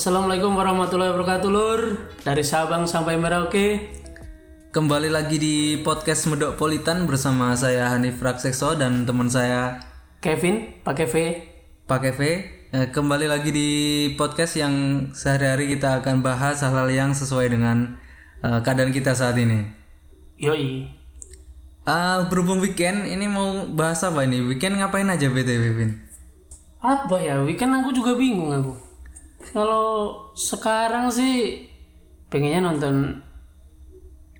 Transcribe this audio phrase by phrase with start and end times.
[0.00, 1.80] Assalamualaikum warahmatullahi wabarakatuh lur
[2.24, 3.92] Dari Sabang sampai Merauke
[4.72, 9.76] Kembali lagi di podcast Medok Politan bersama saya Hanif Raksekso dan teman saya
[10.24, 11.14] Kevin pakai V
[11.84, 12.32] Pak Keve.
[12.72, 13.68] Eh, Kembali lagi di
[14.16, 14.72] podcast yang
[15.12, 18.00] sehari-hari kita akan bahas hal-hal yang sesuai dengan
[18.40, 19.68] eh, keadaan kita saat ini.
[20.40, 20.88] Yoi
[21.84, 24.40] Ah, berhubung weekend, ini mau bahas apa ini?
[24.48, 25.92] Weekend ngapain aja BTW, Vin?
[26.80, 28.88] Apa ya weekend aku juga bingung aku
[29.40, 31.64] Kalau sekarang sih
[32.28, 33.18] Pengennya nonton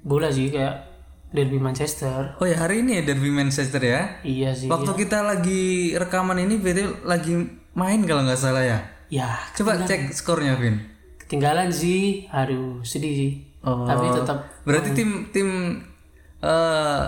[0.04, 0.86] Bola sih kayak
[1.32, 4.20] Derby Manchester Oh ya, hari ini ya Derby Manchester ya?
[4.22, 7.32] Iya sih Waktu kita lagi rekaman ini, BTW lagi
[7.72, 8.78] main kalau nggak salah ya?
[9.10, 10.78] Ya Coba cek skornya, Vin.
[11.24, 13.84] ketinggalan sih Aduh sedih sih Oh.
[13.84, 15.48] Tapi tetap Berarti tim tim
[16.41, 17.05] eh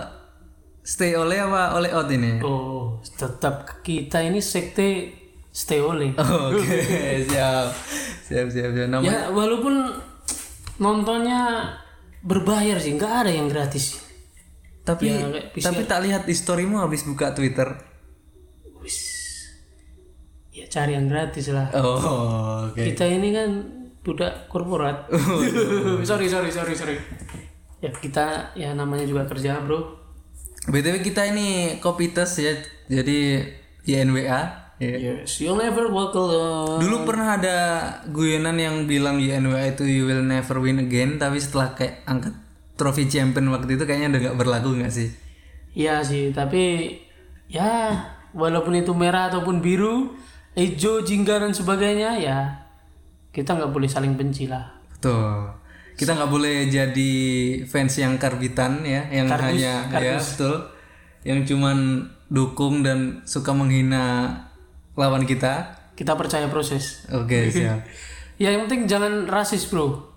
[0.85, 2.37] stay oleh apa oleh out ini?
[2.45, 5.09] Oh tetap kita ini sekte
[5.53, 6.17] Stay oleh
[6.49, 6.81] Oke,
[7.29, 7.69] siap.
[8.25, 8.89] Siap, siap, siap.
[8.89, 9.85] Nama Ya walaupun
[10.81, 11.69] nontonnya
[12.25, 14.01] berbayar sih, nggak ada yang gratis.
[14.83, 15.31] tapi ya,
[15.63, 17.71] tapi tak lihat di storymu habis buka Twitter.
[18.83, 18.97] Wis,
[20.51, 21.71] ya cari yang gratis lah.
[21.71, 22.83] Oh, oke.
[22.83, 23.49] Kita ini kan
[24.03, 25.07] budak korporat.
[26.09, 26.97] sorry sorry sorry sorry.
[27.79, 30.01] Ya kita ya namanya juga kerja bro.
[30.67, 32.51] BTW kita ini kopites ya.
[32.91, 33.39] Jadi
[33.87, 34.62] YNWA.
[34.83, 34.97] Ya.
[34.99, 36.83] Yes, you'll never walk alone.
[36.83, 37.57] Dulu pernah ada
[38.11, 42.35] guyonan yang bilang YNWA itu you will never win again, tapi setelah kayak angkat
[42.75, 45.09] trofi champion waktu itu kayaknya udah nggak berlaku nggak sih?
[45.73, 46.95] Iya sih, tapi
[47.47, 47.97] ya
[48.33, 50.13] walaupun itu merah ataupun biru,
[50.57, 52.39] hijau, jingga dan sebagainya ya
[53.33, 54.77] kita nggak boleh saling benci lah.
[54.93, 55.49] Betul.
[55.93, 57.13] Kita nggak boleh jadi
[57.69, 60.73] fans yang karbitan ya, yang hanya ya betul,
[61.21, 64.33] yang cuman dukung dan suka menghina
[64.97, 65.79] lawan kita.
[65.93, 67.05] Kita percaya proses.
[67.13, 67.85] Oke siap.
[68.41, 70.09] Ya yang penting jangan rasis bro.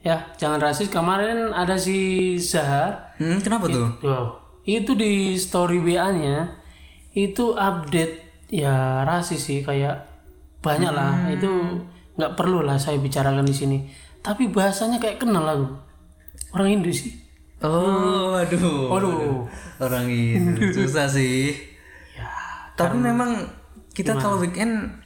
[0.00, 0.88] Ya jangan rasis.
[0.88, 3.16] Kemarin ada si Zahar.
[3.20, 3.88] Hmm, kenapa tuh?
[4.00, 4.24] Wow.
[4.64, 6.56] Itu di story WA-nya
[7.12, 10.08] itu update ya rasis sih kayak
[10.64, 11.28] banyak lah.
[11.28, 11.84] Itu
[12.16, 13.78] nggak perlu lah saya bicarakan di sini.
[14.20, 15.68] Tapi bahasanya kayak kenal aku.
[16.56, 17.12] Orang Indo sih.
[17.60, 18.88] Oh, aduh.
[18.88, 19.44] Waduh.
[19.80, 21.52] Orang ini susah sih.
[22.16, 22.28] Ya.
[22.76, 23.59] Tapi memang
[23.90, 25.02] kita kalau weekend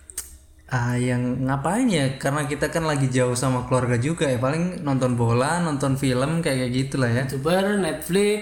[0.69, 2.17] ah yang ngapain ya?
[2.17, 4.41] Karena kita kan lagi jauh sama keluarga juga ya.
[4.41, 7.25] Paling nonton bola, nonton film kayak gitulah ya.
[7.29, 8.39] YouTuber, Netflix,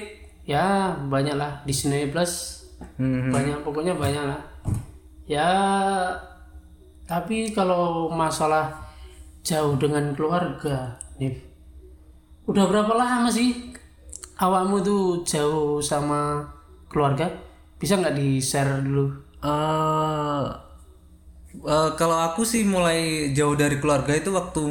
[0.46, 2.62] ya banyak lah Disney Plus,
[2.98, 3.30] Hmm.
[3.30, 4.40] banyak pokoknya banyak lah.
[5.22, 5.50] Ya,
[7.06, 8.74] tapi kalau masalah
[9.46, 11.30] jauh dengan keluarga, nih,
[12.50, 13.70] udah berapa lama sih
[14.42, 16.42] awakmu tuh jauh sama
[16.90, 17.30] keluarga?
[17.78, 19.10] Bisa nggak di share dulu?
[19.42, 20.46] Eh
[21.74, 24.62] eh, kalau aku sih mulai jauh dari keluarga itu waktu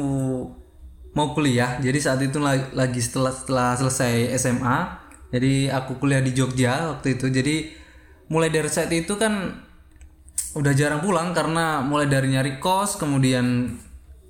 [1.12, 1.76] mau kuliah.
[1.80, 4.78] Jadi saat itu la- lagi setelah setelah selesai SMA.
[5.32, 7.26] Jadi aku kuliah di Jogja waktu itu.
[7.32, 7.56] Jadi
[8.32, 9.32] mulai dari saat itu kan
[10.52, 13.72] udah jarang pulang karena mulai dari nyari kos, kemudian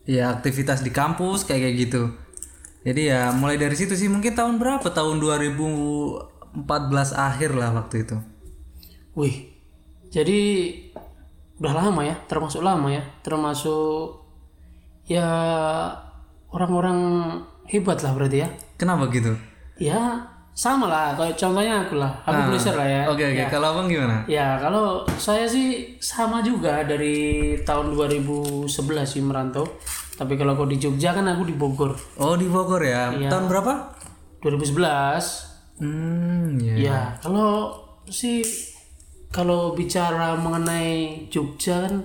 [0.07, 2.03] ya aktivitas di kampus kayak kayak gitu.
[2.87, 4.87] Jadi ya mulai dari situ sih mungkin tahun berapa?
[4.91, 8.17] Tahun 2014 akhir lah waktu itu.
[9.15, 9.52] Wih,
[10.13, 10.41] jadi
[11.57, 14.21] udah lama ya, termasuk lama ya, termasuk
[15.09, 15.27] ya
[16.53, 17.01] orang-orang
[17.65, 18.49] hebat lah berarti ya.
[18.77, 19.33] Kenapa gitu?
[19.81, 23.03] Ya sama lah, kayak contohnya aku lah, aku tuliser lah ya.
[23.09, 24.21] Oke oke, kalau abang gimana?
[24.29, 28.69] Ya kalau saya sih sama juga dari tahun 2011
[29.09, 29.65] sih merantau.
[30.13, 33.11] Tapi kalau kau di Jogja kan aku di Bogor Oh di Bogor ya.
[33.33, 33.97] Tahun berapa?
[34.45, 35.81] 2011.
[35.81, 36.75] Hmm ya.
[36.77, 37.73] Ya kalau
[38.13, 38.45] sih
[39.33, 42.05] kalau bicara mengenai Jogja kan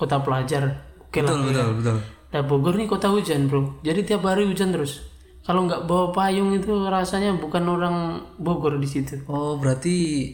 [0.00, 1.30] kota pelajar, oke lah.
[1.30, 1.96] Betul betul betul.
[2.34, 5.06] Nah Bogor nih kota hujan bro, jadi tiap hari hujan terus.
[5.44, 9.20] Kalau nggak bawa payung itu rasanya bukan orang Bogor di situ.
[9.28, 10.26] Oh berarti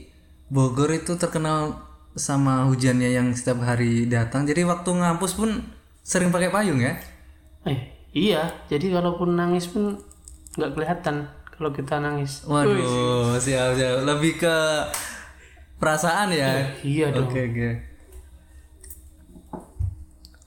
[0.49, 4.46] Bogor itu terkenal sama hujannya yang setiap hari datang.
[4.46, 5.60] Jadi waktu ngampus pun
[6.06, 6.94] sering pakai payung ya?
[7.66, 9.99] Eh iya, jadi kalaupun nangis pun
[10.56, 11.26] nggak kelihatan
[11.58, 12.46] kalau kita nangis.
[12.46, 14.06] Waduh siap siap.
[14.06, 14.56] Lebih ke
[15.80, 16.68] perasaan ya.
[16.84, 17.32] Iya dong.
[17.32, 17.68] Oke oke.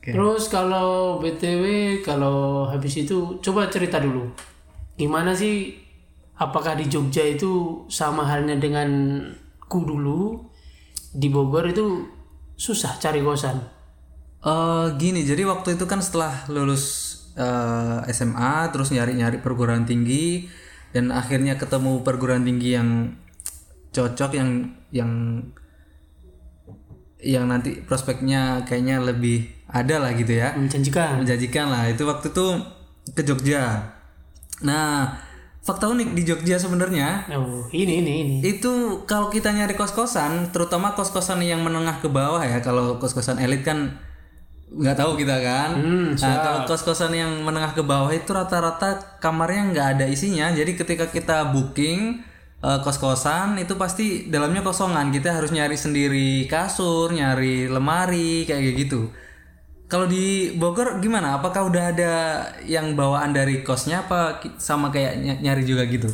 [0.03, 4.29] Terus kalau BTW kalau habis itu coba cerita dulu.
[4.99, 5.79] Gimana sih
[6.37, 9.19] apakah di Jogja itu sama halnya dengan
[9.65, 10.43] ku dulu
[11.13, 12.05] di Bogor itu
[12.59, 13.57] susah cari kosan.
[14.43, 20.51] Eh gini, jadi waktu itu kan setelah lulus eh, SMA, terus nyari-nyari perguruan tinggi,
[20.91, 23.15] dan akhirnya ketemu perguruan tinggi yang
[23.93, 24.49] cocok, yang
[24.89, 25.11] yang
[27.23, 30.51] yang nanti prospeknya kayaknya lebih ada lah gitu ya.
[30.57, 31.23] Menjanjikan.
[31.23, 31.87] Menjanjikan lah.
[31.87, 32.45] Itu waktu itu
[33.15, 33.95] ke Jogja.
[34.65, 35.15] Nah
[35.63, 38.35] fakta unik di Jogja sebenarnya oh ini ini ini.
[38.43, 43.63] itu kalau kita nyari kos-kosan terutama kos-kosan yang menengah ke bawah ya kalau kos-kosan elit
[43.63, 43.95] kan
[44.73, 45.77] nggak tahu kita kan.
[45.77, 50.49] Hmm, nah kalau kos-kosan yang menengah ke bawah itu rata-rata kamarnya nggak ada isinya.
[50.49, 52.25] Jadi ketika kita booking
[52.63, 55.11] eh, kos-kosan itu pasti dalamnya kosongan.
[55.15, 59.11] Kita harus nyari sendiri kasur nyari lemari kayak gitu.
[59.91, 61.37] Kalau di Bogor gimana?
[61.37, 62.13] Apakah udah ada
[62.65, 66.09] yang bawaan dari kosnya apa sama kayak ny- nyari juga gitu?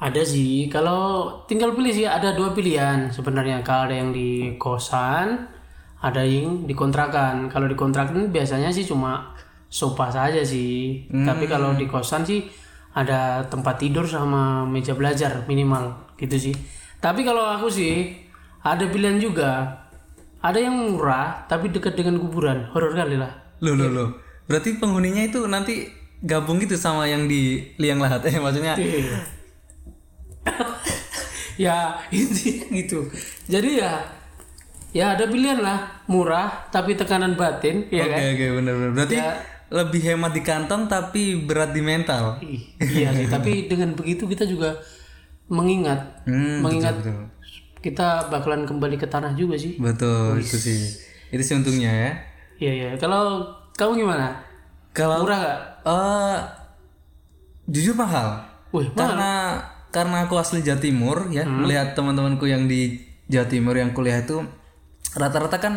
[0.00, 0.72] Ada sih.
[0.72, 3.60] Kalau tinggal pilih sih ada dua pilihan sebenarnya.
[3.60, 5.52] Kalau ada yang di kosan
[6.00, 9.36] ada yang di kontrakan kalau di kontrakan biasanya sih cuma
[9.68, 11.04] sofa saja sih.
[11.12, 12.48] Tapi kalau di kosan sih
[12.92, 16.54] ada tempat tidur sama meja belajar minimal gitu sih
[16.98, 18.12] tapi kalau aku sih
[18.60, 19.80] ada pilihan juga
[20.40, 24.08] ada yang murah tapi dekat dengan kuburan horor kali lah Loh loh loh.
[24.48, 25.84] Berarti penghuninya itu nanti
[26.24, 28.72] gabung gitu sama yang di liang lahat eh maksudnya.
[28.72, 29.20] Iya.
[31.68, 31.76] ya
[32.08, 33.04] intinya gitu
[33.44, 33.92] jadi ya
[34.96, 38.90] ya ada pilihan lah murah tapi tekanan batin ya Oke kan oke benar benar.
[38.96, 39.28] Berarti Ya.
[39.70, 42.42] Lebih hemat di kantong tapi berat di mental.
[42.80, 44.74] Iya sih tapi dengan begitu kita juga
[45.46, 47.26] mengingat Hmm, mengingat betul.
[47.80, 50.80] kita bakalan kembali ke tanah juga sih Betul itu sih.
[51.28, 52.10] Itu sih untungnya ya.
[52.56, 53.40] iya iya kalau
[53.72, 54.36] kamu gimana
[54.90, 56.38] Kalau murah gak eh
[57.66, 58.42] jujur mahal.
[58.70, 59.32] wih mahal Karena
[59.88, 62.94] karena aku asli Jawa Timur ya, melihat teman-temanku yang di
[63.26, 64.42] Jawa Timur yang kuliah itu
[65.12, 65.74] rata-rata kan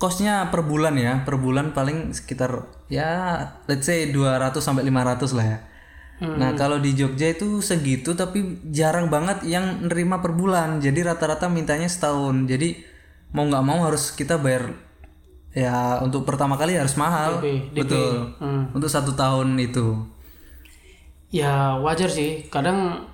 [0.00, 5.46] kosnya per bulan ya, per bulan paling sekitar ya let's say 200 sampai 500 lah
[5.46, 5.58] ya.
[6.20, 10.76] Nah, kalau di Jogja itu segitu tapi jarang banget yang nerima per bulan.
[10.76, 12.44] Jadi rata-rata mintanya setahun.
[12.44, 12.76] Jadi
[13.32, 14.76] mau nggak mau harus kita bayar
[15.56, 17.40] ya untuk pertama kali harus mahal.
[17.40, 17.76] DP, DP.
[17.80, 18.36] Betul.
[18.36, 18.68] Hmm.
[18.76, 19.96] Untuk satu tahun itu.
[21.30, 23.06] ya wajar sih kadang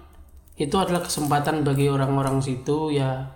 [0.57, 3.36] itu adalah kesempatan bagi orang-orang situ ya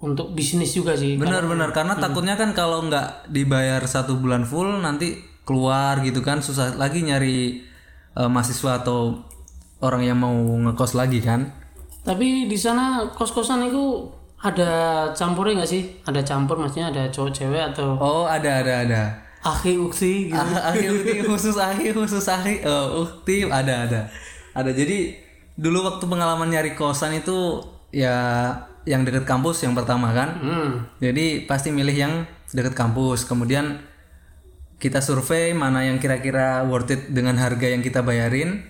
[0.00, 5.20] untuk bisnis juga sih Benar-benar karena takutnya kan kalau nggak dibayar satu bulan full nanti
[5.44, 7.60] keluar gitu kan susah lagi nyari
[8.16, 9.20] eh, mahasiswa atau
[9.80, 11.48] orang yang mau ngekos lagi kan.
[12.00, 14.08] Tapi di sana kos-kosan itu
[14.40, 15.82] ada campurnya nggak sih?
[16.04, 19.02] Ada campur maksudnya ada cowok cewek atau Oh ada ada ada.
[19.40, 20.36] akhi ukti gitu.
[20.36, 24.00] Ah, Akhi ukti khusus akhi khusus akhi oh, ukti ada ada
[24.52, 25.16] ada jadi
[25.56, 27.56] dulu waktu pengalaman nyari kosan itu
[27.88, 28.52] ya
[28.88, 30.28] yang deket kampus yang pertama kan.
[30.40, 30.70] Hmm.
[31.00, 32.12] Jadi pasti milih yang
[32.52, 33.28] deket kampus.
[33.28, 33.80] Kemudian
[34.80, 38.64] kita survei mana yang kira-kira worth it dengan harga yang kita bayarin.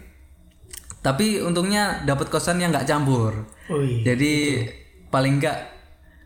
[1.00, 3.48] Tapi untungnya dapat kosan yang nggak campur.
[3.72, 4.04] Wih.
[4.04, 4.66] Jadi
[5.08, 5.58] paling nggak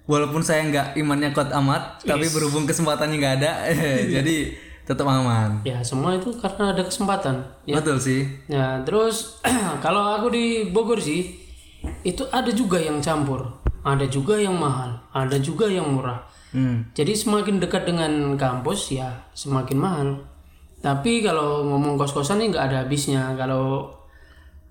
[0.04, 3.52] walaupun saya nggak imannya kuat amat, tapi berhubung kesempatannya nggak ada,
[4.20, 4.52] jadi
[4.84, 5.64] tetap aman.
[5.64, 7.40] Ya semua itu karena ada kesempatan.
[7.64, 7.80] Ya.
[7.80, 8.28] Betul sih.
[8.48, 9.40] Ya terus
[9.84, 11.40] kalau aku di Bogor sih
[12.04, 16.24] itu ada juga yang campur, ada juga yang mahal, ada juga yang murah.
[16.56, 16.88] Hmm.
[16.96, 20.08] Jadi semakin dekat dengan kampus ya semakin mahal.
[20.80, 23.36] Tapi kalau ngomong kos-kosan ini nggak ada habisnya.
[23.36, 23.92] Kalau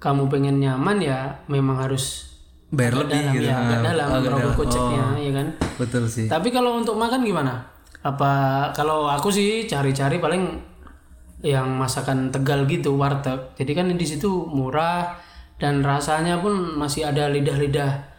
[0.02, 2.34] kamu pengen nyaman ya memang harus
[2.74, 3.46] Bayar lebih dalam gitu.
[3.46, 4.54] ya, agak dalam agak dalam.
[4.58, 5.48] koceknya Oh, ya kan.
[5.78, 6.26] Betul sih.
[6.26, 7.62] Tapi kalau untuk makan gimana?
[8.02, 8.32] Apa
[8.74, 10.74] kalau aku sih cari-cari paling
[11.46, 13.54] yang masakan Tegal gitu warteg.
[13.54, 15.14] Jadi kan di situ murah
[15.62, 18.13] dan rasanya pun masih ada lidah-lidah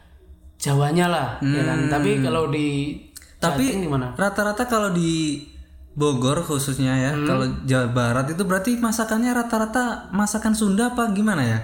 [0.64, 1.92] Jawanya lah, ya kan.
[1.92, 2.96] Tapi kalau di
[3.36, 4.16] Tapi gimana?
[4.16, 5.44] rata-rata kalau di
[5.92, 7.28] Bogor khususnya ya, Hmm.
[7.28, 11.58] kalau Jawa Barat itu berarti masakannya rata-rata masakan Sunda apa gimana ya?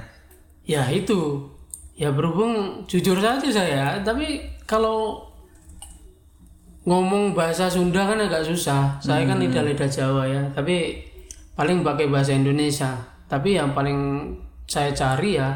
[0.69, 1.49] Ya itu.
[1.97, 5.25] Ya berhubung jujur saja saya, tapi kalau
[6.85, 8.97] ngomong bahasa Sunda kan agak susah.
[9.01, 11.01] Saya kan lidah-lidah Jawa ya, tapi
[11.53, 12.97] paling pakai bahasa Indonesia.
[13.25, 14.31] Tapi yang paling
[14.65, 15.49] saya cari ya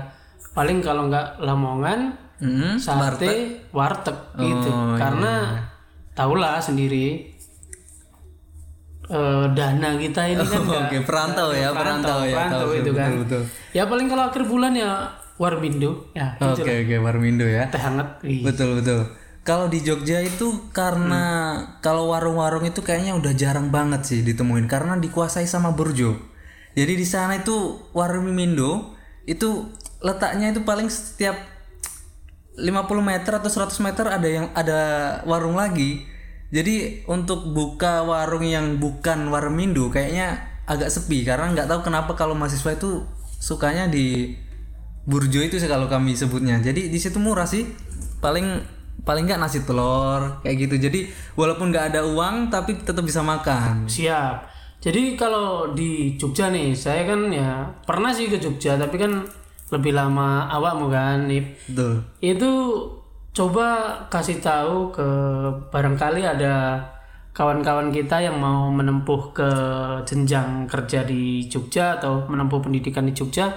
[0.51, 4.69] paling kalau nggak Lamongan, Hmm, sate, warteg gitu.
[4.69, 5.65] Oh, Karena
[6.13, 7.33] tahulah sendiri
[9.05, 12.37] eh, dana kita ini kan Oh, nggak- Oke, perantau ya, perantau, ya.
[12.37, 13.11] perantau itu betul, kan.
[13.25, 13.43] Betul.
[13.73, 14.91] Ya paling kalau akhir bulan ya
[15.35, 17.67] Warmindo, ya gitu Oke, oke, Warmindo ya.
[17.67, 18.23] teh hangat.
[18.23, 19.03] Ih, Betul, betul.
[19.45, 21.25] Kalau di Jogja itu karena
[21.81, 26.17] kalau warung-warung itu kayaknya udah jarang banget sih ditemuin karena dikuasai sama burjo.
[26.73, 27.53] Jadi di sana itu
[27.93, 28.97] warung Mindo
[29.29, 29.69] itu
[30.01, 31.37] letaknya itu paling setiap
[32.55, 34.81] 50 meter atau 100 meter ada yang ada
[35.27, 36.07] warung lagi.
[36.55, 40.39] Jadi untuk buka warung yang bukan warung Mindo kayaknya
[40.71, 43.03] agak sepi karena nggak tahu kenapa kalau mahasiswa itu
[43.43, 44.39] sukanya di
[45.05, 46.63] burjo itu sih kalau kami sebutnya.
[46.63, 47.67] Jadi di situ murah sih.
[48.23, 51.05] Paling paling nggak nasi telur kayak gitu jadi
[51.37, 54.55] walaupun nggak ada uang tapi tetap bisa makan Siap.
[54.85, 59.25] Jadi kalau di Jogja nih, saya kan ya pernah sih ke Jogja, tapi kan
[59.73, 61.57] lebih lama awakmu kan, Nip.
[61.71, 62.53] betul Itu
[63.35, 65.09] coba kasih tahu ke
[65.73, 66.79] barangkali ada
[67.35, 69.51] kawan-kawan kita yang mau menempuh ke
[70.07, 73.51] jenjang kerja di Jogja atau menempuh pendidikan di Jogja.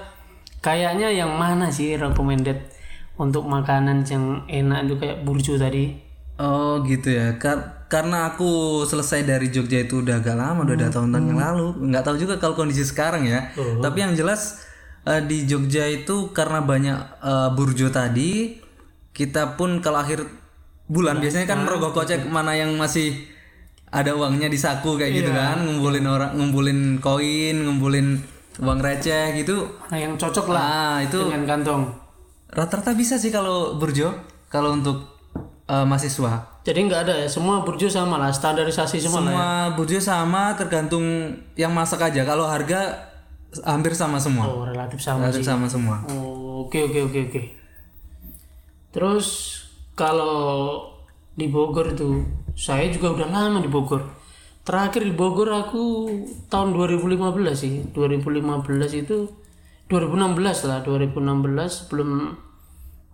[0.66, 2.58] Kayaknya yang mana sih recommended
[3.22, 5.94] untuk makanan yang enak itu kayak burjo tadi?
[6.42, 7.38] Oh gitu ya.
[7.38, 11.68] Kar- karena aku selesai dari Jogja itu udah agak lama, udah ada tahun-tahun yang lalu.
[11.94, 13.54] Nggak tahu juga kalau kondisi sekarang ya.
[13.56, 14.67] Tapi yang jelas
[15.08, 18.60] eh, di Jogja itu karena banyak eh, burjo tadi,
[19.16, 20.28] kita pun kalau akhir
[20.88, 23.12] bulan biasanya kan merogoh kocek mana yang masih
[23.88, 28.20] ada uangnya di saku kayak gitu kan, ngumpulin orang, ngumpulin koin, ngumpulin
[28.60, 29.64] uang receh gitu.
[29.88, 31.84] Nah, yang cocok lah Ah itu dengan kantong.
[32.48, 34.12] rata-rata bisa sih kalau burjo,
[34.52, 35.08] kalau untuk
[35.68, 36.60] eh, mahasiswa.
[36.68, 39.24] Jadi nggak ada ya, semua burjo sama lah, standarisasi semua, ya.
[39.24, 42.28] Semua burjo sama tergantung yang masak aja.
[42.28, 43.08] Kalau harga
[43.63, 44.46] hampir sama semua.
[44.48, 45.27] Oh, relatif sama.
[45.27, 46.04] Relatif sama semua.
[46.12, 47.42] Oh, oke oke oke oke.
[48.92, 49.27] Terus
[49.98, 50.82] kalau
[51.38, 52.25] di Bogor itu,
[52.58, 54.04] saya juga udah lama di Bogor.
[54.66, 56.10] Terakhir di Bogor aku
[56.51, 57.88] tahun 2015 sih.
[57.96, 58.44] 2015
[59.00, 59.30] itu
[59.88, 62.36] 2016 lah, 2016 sebelum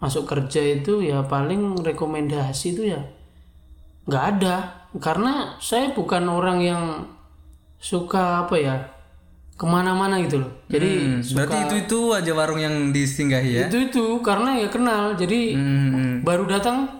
[0.03, 2.99] masuk kerja itu ya paling rekomendasi itu ya
[4.03, 4.55] nggak ada
[4.99, 6.83] karena saya bukan orang yang
[7.79, 8.75] suka apa ya
[9.63, 13.63] ke mana-mana gitu loh jadi Hmm, berarti itu itu aja warung yang disinggahi ya.
[13.65, 16.19] itu itu karena ya kenal jadi Hmm.
[16.19, 16.91] baru datang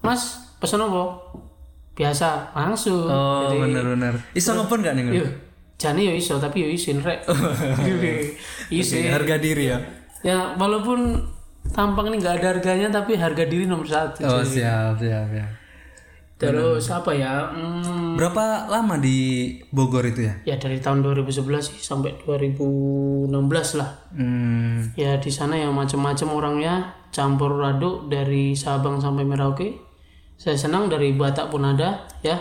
[0.00, 0.22] mas
[0.56, 1.12] pesan apa
[1.92, 4.16] biasa langsung Oh benar-benar.
[4.32, 5.04] Iso ngepon nggak nih?
[5.14, 5.28] Yuk
[5.76, 7.20] jani yo iso tapi yo isin rek
[8.72, 9.78] isin Harga diri ya.
[10.22, 11.20] ya walaupun
[11.68, 15.44] tampang ini nggak ada harganya tapi harga diri nomor satu Oh siap siap ya.
[16.36, 17.48] Terus apa ya?
[17.48, 20.34] Hmm, Berapa lama di Bogor itu ya?
[20.44, 21.32] ya dari tahun 2011
[21.64, 23.32] sih sampai 2016
[23.80, 23.90] lah.
[24.12, 24.92] Hmm.
[24.96, 26.74] ya di sana ya macam-macam orangnya.
[27.08, 29.72] Campur aduk dari Sabang sampai Merauke.
[30.36, 32.36] Saya senang dari Batak pun ada ya.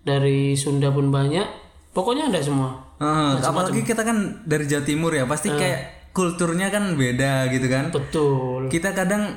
[0.00, 1.44] Dari Sunda pun banyak.
[1.92, 2.72] Pokoknya ada semua.
[2.96, 7.92] Ah, apalagi kita kan dari Jawa Timur ya, pasti kayak kulturnya kan beda gitu kan.
[7.92, 8.70] betul.
[8.72, 9.36] Kita kadang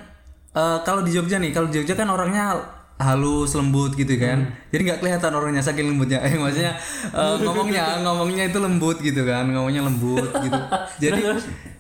[0.54, 2.56] eh, kalau di Jogja nih kalau di Jogja kan orangnya
[2.98, 4.50] halus lembut gitu kan.
[4.74, 6.20] Jadi nggak kelihatan orangnya saking lembutnya.
[6.28, 6.74] Eh maksudnya
[7.14, 10.60] eh, ngomongnya ngomongnya itu lembut gitu kan ngomongnya lembut gitu.
[11.04, 11.22] Jadi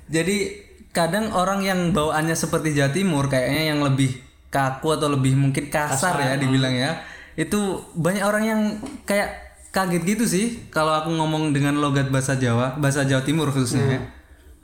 [0.08, 0.38] jadi
[0.96, 6.16] kadang orang yang bawaannya seperti Jawa Timur kayaknya yang lebih kaku atau lebih mungkin kasar,
[6.18, 7.04] ya dibilang ya
[7.38, 8.62] itu banyak orang yang
[9.06, 13.86] kayak kaget gitu sih kalau aku ngomong dengan logat bahasa Jawa bahasa Jawa Timur khususnya
[13.86, 14.02] ya.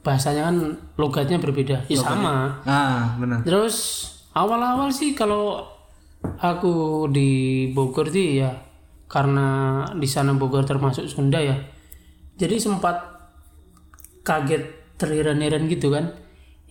[0.02, 0.56] bahasanya kan
[0.98, 1.86] logatnya berbeda.
[1.86, 2.60] Ya sama.
[2.66, 3.46] Ah benar.
[3.46, 5.73] Terus awal-awal sih kalau
[6.40, 7.30] aku di
[7.72, 8.52] Bogor sih ya
[9.08, 11.56] karena di sana Bogor termasuk Sunda ya
[12.36, 12.98] jadi sempat
[14.24, 16.10] kaget terheran-heran gitu kan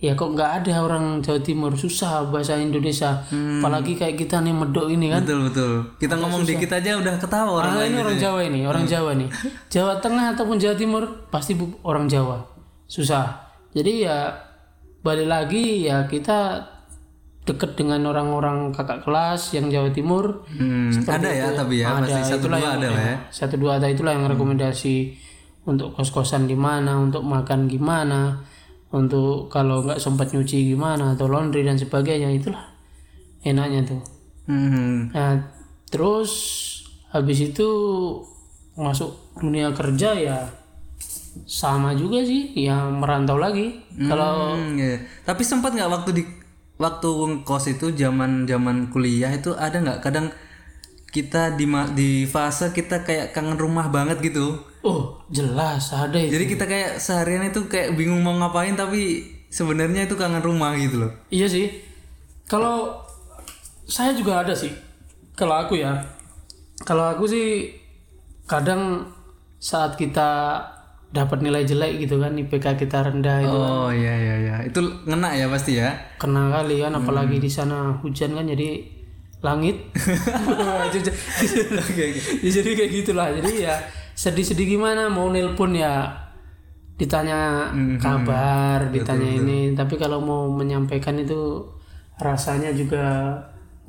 [0.03, 4.91] ya kok nggak ada orang Jawa Timur susah bahasa Indonesia apalagi kayak kita nih medok
[4.91, 5.71] ini kan Betul betul.
[5.95, 9.31] Kita ngomong dikit aja udah ketawa orang Ah, ini orang Jawa ini, orang Jawa nih.
[9.71, 11.55] Jawa Tengah ataupun Jawa Timur pasti
[11.87, 12.43] orang Jawa.
[12.83, 13.47] Susah.
[13.71, 14.27] Jadi ya
[14.99, 16.59] balik lagi ya kita
[17.43, 20.47] deket dengan orang-orang kakak kelas yang Jawa Timur.
[20.47, 23.11] Hmm, ada ya tapi ya pasti satu itulah dua yang- ada lah ya.
[23.11, 24.95] ya, Satu dua ada itulah yang rekomendasi
[25.63, 28.39] untuk kos-kosan di mana, untuk makan gimana,
[28.89, 32.63] untuk kalau nggak sempat nyuci gimana atau laundry dan sebagainya itulah
[33.41, 34.01] enaknya tuh.
[34.43, 35.39] Hmm, Nah,
[35.87, 36.31] terus
[37.09, 37.67] habis itu
[38.73, 40.39] masuk dunia kerja ya
[41.43, 43.83] sama juga sih, ya merantau lagi.
[43.99, 44.95] Kalau hmm, iya.
[45.23, 46.23] Tapi sempat nggak waktu di
[46.83, 50.27] waktu kos itu zaman zaman kuliah itu ada nggak kadang
[51.13, 51.63] kita di
[51.95, 54.59] di fase kita kayak kangen rumah banget gitu.
[54.83, 56.35] oh jelas ada itu.
[56.35, 61.07] Jadi kita kayak seharian itu kayak bingung mau ngapain tapi sebenarnya itu kangen rumah gitu
[61.07, 61.11] loh.
[61.31, 61.71] Iya sih.
[62.49, 62.99] Kalau
[63.87, 64.73] saya juga ada sih.
[65.37, 66.03] Kalau aku ya,
[66.83, 67.77] kalau aku sih
[68.49, 69.07] kadang
[69.61, 70.59] saat kita
[71.13, 74.55] dapat nilai jelek gitu kan, IPK kita rendah itu Oh iya iya iya.
[74.65, 75.93] Itu ngena ya pasti ya.
[76.17, 78.81] kena kali kan, apalagi di sana hujan kan jadi
[79.45, 79.77] langit.
[82.43, 83.29] Ya, jadi kayak gitulah.
[83.29, 83.77] Jadi ya
[84.17, 85.11] sedih-sedih gimana?
[85.11, 86.09] Mau nelpon ya
[86.97, 89.73] ditanya kabar ditanya ini.
[89.73, 91.65] tapi kalau mau menyampaikan itu
[92.21, 93.35] rasanya juga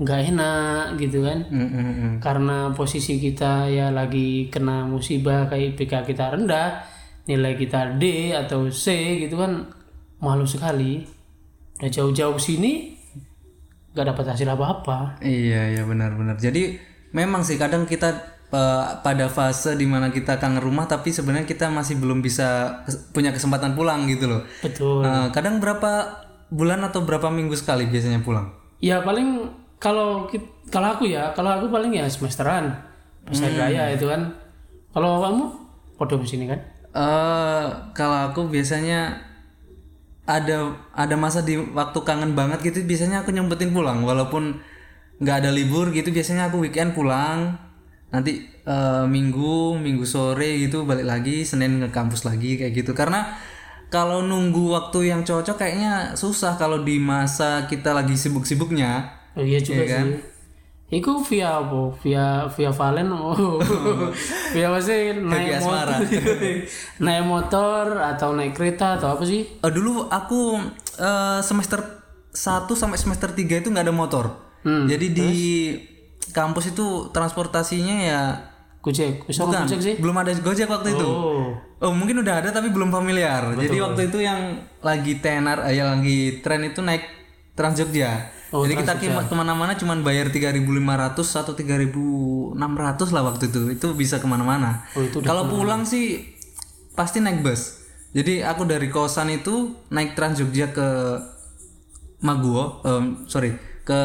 [0.00, 1.46] nggak enak gitu kan.
[1.48, 2.12] Hmm, hmm, hmm.
[2.18, 6.93] karena posisi kita ya lagi kena musibah kayak IPK kita rendah
[7.24, 9.64] nilai kita D atau C gitu kan
[10.20, 11.04] malu sekali
[11.76, 12.94] udah jauh-jauh sini
[13.94, 16.34] nggak dapat hasil apa-apa Iya iya benar-benar.
[16.36, 16.76] Jadi
[17.14, 18.10] memang sih kadang kita
[18.50, 23.10] eh, pada fase di mana kita kangen rumah tapi sebenarnya kita masih belum bisa kes-
[23.14, 24.42] punya kesempatan pulang gitu loh.
[24.60, 28.50] betul Eh, kadang berapa bulan atau berapa minggu sekali biasanya pulang?
[28.78, 29.48] ya paling
[29.80, 30.28] kalau
[30.68, 32.68] kalau aku ya kalau aku paling ya semesteran
[33.24, 34.28] pas hari raya itu kan
[34.92, 35.44] kalau kamu
[35.96, 36.60] podo di sini kan
[36.94, 39.18] eh kalau aku biasanya
[40.24, 44.06] ada ada masa di waktu kangen banget gitu biasanya aku nyempetin pulang.
[44.06, 44.62] Walaupun
[45.18, 47.58] nggak ada libur gitu biasanya aku weekend pulang.
[48.14, 52.94] Nanti eh, minggu minggu sore gitu balik lagi senin ke kampus lagi kayak gitu.
[52.94, 53.34] Karena
[53.92, 59.22] kalau nunggu waktu yang cocok kayaknya susah kalau di masa kita lagi sibuk-sibuknya.
[59.34, 60.06] Oh iya juga kan?
[60.14, 60.33] sih
[60.94, 61.90] Iku via apa?
[61.98, 63.58] Via via Valen oh.
[64.54, 65.10] via apa sih?
[65.18, 65.86] Naik motor,
[67.04, 69.42] naik motor atau naik kereta atau apa sih?
[69.42, 70.62] Eh, dulu aku
[71.02, 71.82] eh, semester
[72.30, 74.24] 1 sampai semester 3 itu nggak ada motor.
[74.62, 75.30] Hmm, Jadi di
[76.30, 78.22] kampus itu transportasinya ya
[78.80, 79.94] Gojek, bisa bukan, Gojek sih?
[79.96, 81.08] belum ada Gojek waktu itu.
[81.08, 81.52] Oh,
[81.84, 83.52] Oh, mungkin udah ada tapi belum familiar.
[83.60, 87.04] Jadi waktu itu yang lagi tenar eh, yang lagi tren itu naik
[87.52, 88.32] Trans Jogja.
[88.54, 90.62] Oh, Jadi kita ke- ke mana-mana cuman bayar 3.500
[91.34, 92.54] atau 3.600
[93.10, 93.66] lah waktu itu.
[93.68, 94.86] Itu bisa ke mana-mana.
[94.94, 96.22] Oh, Kalau pulang sih
[96.94, 97.82] pasti naik bus.
[98.14, 100.86] Jadi aku dari kosan itu naik Trans Jogja ke
[102.20, 104.00] Maguwo, em, sorry, ke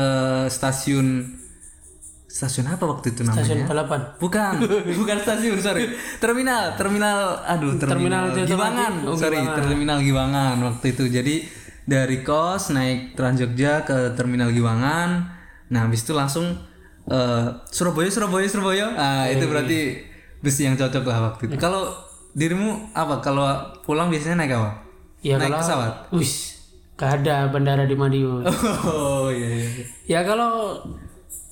[0.50, 1.38] stasiun
[2.28, 3.42] stasiun apa waktu itu namanya?
[3.42, 4.02] stasiun balapan.
[4.18, 4.54] Bukan,
[5.00, 5.94] bukan stasiun, sorry.
[6.18, 8.94] Terminal, terminal, aduh, terminal, Terminal Giwangan.
[9.06, 11.06] Oh, sorry, terminal Giwangan waktu itu.
[11.08, 11.36] Jadi
[11.90, 15.26] dari kos naik Trans Jogja ke terminal Giwangan.
[15.74, 16.54] Nah, habis itu langsung
[17.10, 18.88] eh, Surabaya, Surabaya, Surabaya.
[18.94, 19.98] Ah, itu berarti
[20.46, 21.58] bus yang cocok lah waktu itu.
[21.58, 21.90] Kalau
[22.38, 23.18] dirimu apa?
[23.26, 23.50] Kalau
[23.82, 24.72] pulang biasanya naik apa?
[25.26, 25.94] Ya naik kalau pesawat.
[26.14, 26.62] Wis,
[26.94, 28.46] gak ada bandara di Madiun.
[28.86, 29.68] Oh, iya iya.
[30.06, 30.78] ya kalau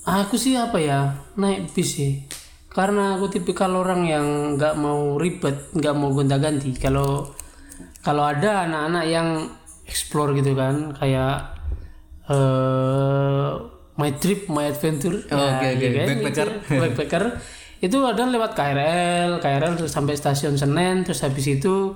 [0.06, 2.22] aku sih apa ya naik bis sih.
[2.70, 6.78] Karena aku tipikal orang yang nggak mau ribet, nggak mau gonta-ganti.
[6.78, 7.34] Kalau
[8.06, 9.28] kalau ada anak-anak yang
[9.88, 11.56] explore gitu kan, kayak
[12.28, 13.50] eh
[13.98, 15.74] my trip, my adventure, Oh, oke, oke.
[15.76, 16.50] gitu kan, Backpacker.
[16.54, 17.24] itu, backpacker
[17.88, 21.96] itu ada lewat KRL, KRL terus sampai stasiun Senen, terus habis itu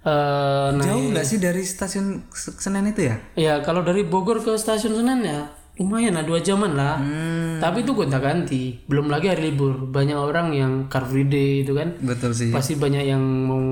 [0.00, 3.16] naik Jauh nggak sih dari stasiun Senen itu ya?
[3.36, 5.40] Ya kalau dari Bogor ke stasiun Senen ya
[5.80, 7.00] lumayan lah dua jaman lah.
[7.00, 7.56] Hmm.
[7.56, 8.76] Tapi itu gonta ganti.
[8.84, 9.88] Belum lagi hari libur.
[9.88, 11.96] Banyak orang yang car free day itu kan.
[12.04, 12.52] Betul sih.
[12.52, 13.64] Pasti banyak yang mau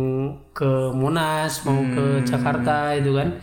[0.56, 3.36] ke Monas, mau ke Jakarta itu kan.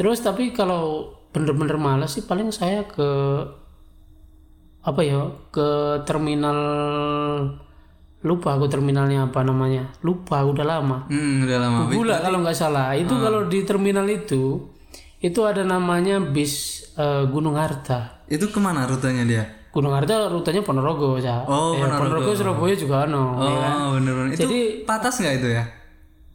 [0.00, 3.08] Terus tapi kalau bener-bener malas sih paling saya ke
[4.82, 6.58] apa ya ke terminal
[8.22, 11.78] lupa aku terminalnya apa namanya lupa udah lama Hmm, udah lama.
[11.92, 12.94] Gula kalau nggak salah.
[12.96, 14.71] Itu kalau di terminal itu
[15.22, 18.26] itu ada namanya bis eh, Gunung Harta.
[18.26, 19.44] Itu ke mana rutenya dia?
[19.70, 21.46] Gunung Harta rutenya Ponorogo ya.
[21.48, 23.38] Oh, Ya, Ponorogo Surabaya juga ano.
[23.38, 23.72] Oh, ya kan?
[23.96, 24.30] bener bener.
[24.34, 25.64] Itu Jadi- patas nggak itu ya?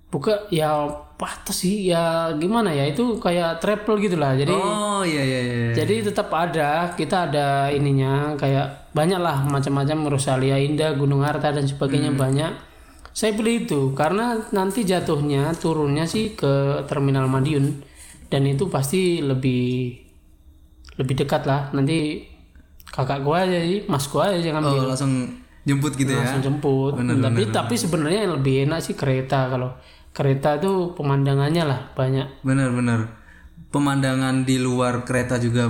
[0.07, 0.87] Buka ya
[1.19, 4.33] patah sih ya gimana ya itu kayak travel gitulah.
[4.33, 5.67] Jadi Oh, iya iya iya.
[5.75, 11.67] jadi tetap ada kita ada ininya kayak banyak lah macam-macam Rosalia Indah, Gunung Harta dan
[11.67, 12.21] sebagainya Hmm.
[12.23, 12.51] banyak.
[13.11, 17.81] Saya pilih itu karena nanti jatuhnya turunnya sih ke Terminal Madiun
[18.27, 19.95] dan itu pasti lebih
[20.97, 21.69] lebih dekat lah.
[21.71, 22.25] Nanti
[22.89, 25.13] kakak gua aja sih, mas gua aja yang ambil Oh, langsung
[25.67, 26.23] jemput gitu ya.
[26.23, 26.95] langsung jemput.
[26.95, 29.75] tapi tapi sebenarnya yang lebih enak sih kereta kalau
[30.15, 32.41] kereta itu pemandangannya lah banyak.
[32.41, 32.99] Bener bener.
[33.67, 35.67] Pemandangan di luar kereta juga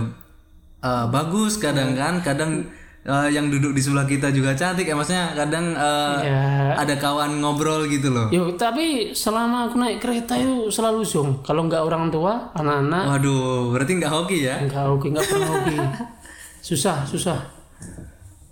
[0.80, 2.70] eh, bagus kadang kan, kadang
[3.08, 7.40] eh, yang duduk di sebelah kita juga cantik ya maksudnya kadang eh, Ya, ada kawan
[7.40, 8.28] ngobrol gitu loh.
[8.30, 11.40] Yo, tapi selama aku naik kereta itu selalu zoom.
[11.42, 14.56] Kalau nggak orang tua, anak-anak Waduh, berarti nggak hoki ya?
[14.62, 15.76] nggak oke, nggak pernah oke.
[16.68, 17.40] Susah, susah.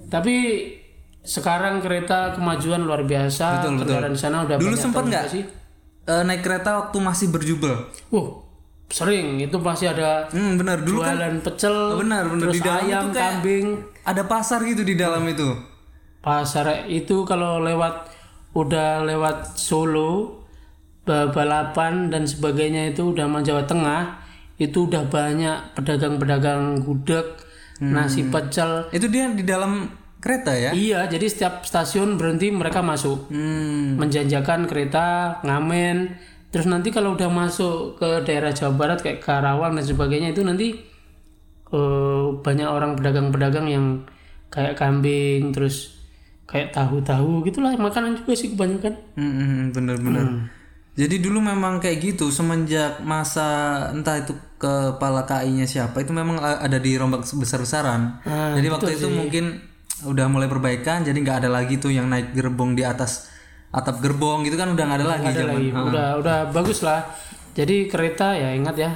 [0.05, 0.35] Tapi
[1.19, 3.59] sekarang kereta kemajuan luar biasa.
[3.59, 3.99] Betul, betul.
[4.07, 5.43] Di sana udah Dulu sempat nggak sih?
[6.05, 7.73] eh, naik kereta waktu masih berjubel?
[8.07, 8.27] Wah,
[8.87, 10.81] sering itu pasti ada Hmm, benar.
[10.81, 12.41] Dulu kan jualan pecel, benar, benar.
[12.41, 13.67] terus Di dalam ayam, itu kambing.
[14.03, 15.49] ada pasar gitu di dalam itu.
[16.19, 18.09] Pasar itu kalau lewat
[18.51, 20.41] udah lewat Solo,
[21.03, 24.21] ba- balapan dan sebagainya itu udah mau Jawa Tengah,
[24.55, 27.25] itu udah banyak pedagang-pedagang gudeg,
[27.75, 27.91] Hmm.
[27.91, 28.87] nasi pecel.
[28.89, 30.71] Itu dia di dalam kereta ya?
[30.71, 33.99] Iya, jadi setiap stasiun berhenti mereka masuk, Hmm.
[33.99, 36.15] menjanjakan kereta, ngamen.
[36.55, 40.71] Terus nanti kalau udah masuk ke daerah Jawa Barat kayak Karawang dan sebagainya itu nanti
[41.75, 44.07] eh, banyak orang pedagang-pedagang yang
[44.47, 45.99] kayak kambing, terus
[46.47, 48.95] kayak tahu-tahu gitulah makanan juga sih kebanyakan.
[49.19, 50.25] Hmm, hmm, bener bener.
[50.95, 56.79] Jadi dulu memang kayak gitu semenjak masa entah itu kepala KI-nya siapa itu memang ada
[56.79, 58.23] di rombak besar-besaran.
[58.23, 59.59] Ah, jadi waktu itu mungkin
[60.07, 63.34] udah mulai perbaikan jadi nggak ada lagi tuh yang naik gerbong di atas
[63.75, 65.51] atap gerbong gitu kan udah nggak ada lagi ada zaman.
[65.51, 67.03] lagi udah udah bagus lah
[67.51, 68.91] jadi kereta ya ingat ya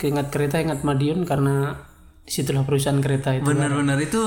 [0.00, 1.78] ingat kereta ingat Madiun karena
[2.26, 4.22] di situlah perusahaan kereta itu Bener-bener itu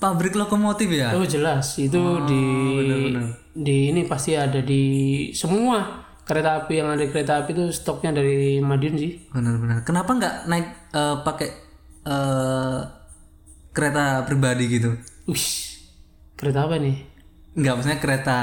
[0.00, 1.12] pabrik lokomotif ya.
[1.16, 2.44] oh jelas itu di
[3.52, 4.82] di ini pasti ada di
[5.36, 9.82] semua kereta api yang ada di kereta api itu stoknya dari Madiun sih Benar-benar.
[9.82, 11.48] Kenapa nggak naik eh, pakai
[12.06, 12.78] eh,
[13.74, 14.90] kereta pribadi gitu?
[15.26, 15.48] Wih,
[16.38, 16.96] kereta apa nih
[17.58, 18.38] Nggak maksudnya kereta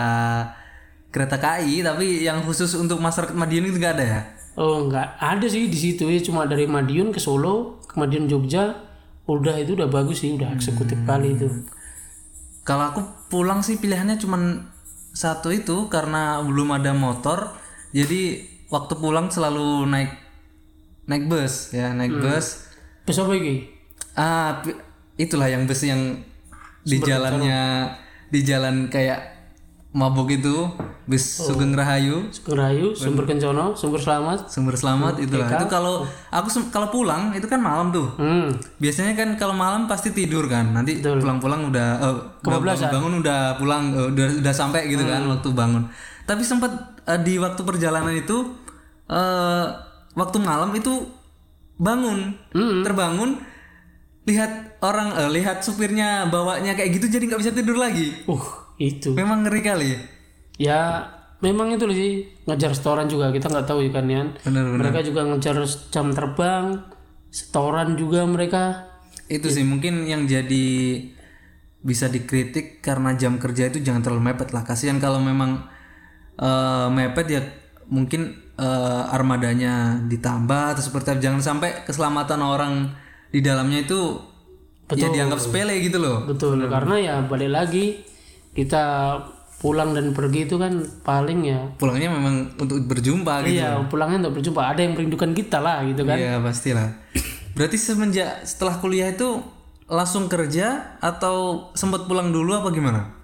[1.11, 4.21] kereta KI tapi yang khusus untuk masyarakat Madiun itu nggak ada ya?
[4.57, 8.73] oh nggak ada sih di situ ya cuma dari Madiun ke Solo ke Madiun Jogja
[9.27, 11.47] udah itu udah bagus sih udah eksekutif kali itu
[12.67, 12.99] Kalau aku
[13.31, 14.59] pulang sih pilihannya cuman
[15.15, 17.55] satu itu karena belum ada motor.
[17.95, 20.11] Jadi waktu pulang selalu naik
[21.07, 22.67] naik bus ya, naik bus.
[23.07, 23.71] Bus apa iki?
[24.19, 24.59] Ah,
[25.15, 26.19] itulah yang bus yang
[26.83, 27.87] di jalannya
[28.27, 29.36] di jalan kayak
[29.95, 30.67] mabuk itu,
[31.07, 34.51] bus Sugeng Rahayu, Sugeng Rahayu, Sumber Kencono, Sumber Selamat.
[34.51, 35.47] sumber selamat itulah.
[35.47, 38.11] Itu kalau aku kalau pulang itu kan malam tuh.
[38.19, 38.51] Hmm.
[38.77, 40.75] Biasanya kan kalau malam pasti tidur kan.
[40.75, 41.87] Nanti pulang-pulang udah
[42.43, 45.87] udah bangun, bangun udah pulang eh, udah udah sampai gitu kan waktu bangun.
[46.27, 48.37] Tapi sempat eh, di waktu perjalanan itu
[49.07, 49.67] eh
[50.17, 51.07] waktu malam itu
[51.77, 52.33] bangun,
[52.83, 53.37] terbangun
[54.27, 58.11] lihat orang eh, lihat supirnya bawanya kayak gitu jadi nggak bisa tidur lagi.
[58.27, 59.13] Uh, itu.
[59.13, 59.89] Memang ngeri kali.
[60.57, 62.11] Ya, memang itu sih
[62.49, 64.23] ngejar setoran juga kita nggak tahu ikan ya.
[64.45, 64.89] Bener-bener.
[64.89, 65.57] Mereka juga ngejar
[65.93, 66.81] jam terbang,
[67.29, 68.89] setoran juga mereka.
[69.27, 70.65] Itu sih mungkin yang jadi
[71.83, 74.65] bisa dikritik karena jam kerja itu jangan terlalu mepet lah.
[74.65, 75.67] Kasihan kalau memang
[76.39, 77.41] eh, mepet ya
[77.91, 81.21] mungkin eh, armadanya ditambah atau seperti apa.
[81.21, 82.73] Jangan sampai keselamatan orang
[83.29, 84.15] di dalamnya itu
[84.95, 86.23] ya dianggap sepele gitu loh.
[86.23, 87.85] Betul, karena ya balik lagi
[88.57, 89.13] kita
[89.57, 93.57] pulang dan pergi itu kan paling ya Pulangnya memang untuk berjumpa gitu.
[93.57, 96.89] iya pulangnya untuk berjumpa ada yang merindukan kita lah gitu kan Iya pastilah.
[97.57, 99.41] Berarti semenjak setelah kuliah itu
[99.89, 103.17] langsung kerja atau sempat pulang dulu apa gimana?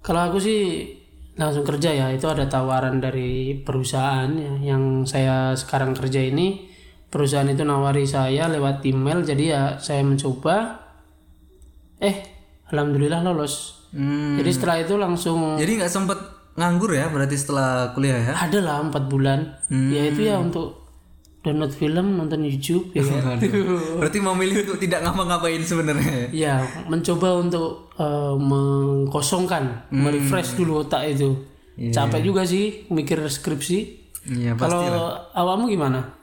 [0.00, 0.88] Kalau aku sih
[1.34, 6.70] langsung kerja ya, itu ada tawaran dari perusahaan ya, yang saya sekarang kerja ini.
[7.10, 10.82] Perusahaan itu nawari saya lewat email, jadi ya saya mencoba.
[11.98, 12.16] Eh,
[12.70, 13.73] alhamdulillah lolos.
[13.94, 14.34] Hmm.
[14.42, 16.18] Jadi setelah itu langsung Jadi nggak sempet
[16.54, 18.34] nganggur ya berarti setelah kuliah ya?
[18.34, 19.58] ada lah empat bulan.
[19.70, 20.82] Ya itu ya untuk
[21.44, 23.04] download film, nonton YouTube ya.
[23.04, 23.36] kan.
[24.00, 26.32] Berarti memilih untuk tidak ngapa-ngapain sebenarnya.
[26.32, 31.36] ya mencoba untuk eh, mengkosongkan, merefresh dulu otak itu.
[31.90, 33.78] Capek juga sih mikir skripsi.
[34.24, 34.72] Iya pasti.
[34.72, 36.16] Kalau awakmu gimana?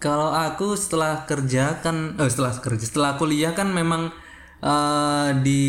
[0.00, 4.08] Kalau aku setelah kerja kan, eh setelah kerja, setelah kuliah kan memang
[4.64, 5.62] eh, di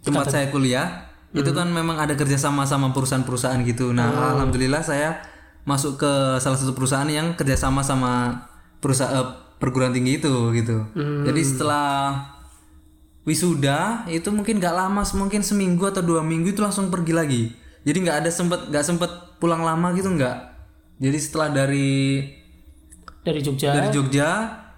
[0.00, 3.94] tempat saya kuliah itu kan memang ada kerja sama sama perusahaan-perusahaan gitu.
[3.94, 5.22] Nah, alhamdulillah saya
[5.62, 8.46] masuk ke salah satu perusahaan yang kerjasama sama
[8.82, 10.88] perusahaan perguruan tinggi itu gitu.
[11.28, 12.16] Jadi setelah
[13.28, 17.42] wisuda itu mungkin nggak lama, mungkin seminggu atau dua minggu itu langsung pergi lagi.
[17.86, 20.36] Jadi nggak ada sempet nggak sempet pulang lama gitu nggak.
[21.00, 22.26] Jadi setelah dari
[23.20, 23.70] Dari Jogja.
[23.76, 24.28] dari Jogja